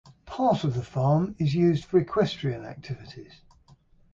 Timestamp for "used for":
1.53-1.99